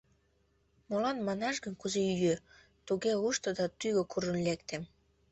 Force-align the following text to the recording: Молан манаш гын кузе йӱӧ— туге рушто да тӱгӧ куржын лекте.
Молан 0.87 1.17
манаш 1.27 1.55
гын 1.63 1.73
кузе 1.81 2.01
йӱӧ— 2.09 2.35
туге 2.85 3.11
рушто 3.21 3.49
да 3.57 3.65
тӱгӧ 3.79 4.03
куржын 4.11 4.37
лекте. 4.47 4.77